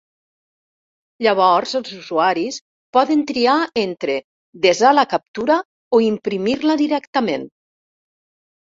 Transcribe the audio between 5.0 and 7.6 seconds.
la captura o imprimir-la directament.